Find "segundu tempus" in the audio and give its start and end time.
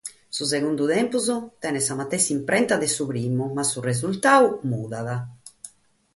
0.53-1.25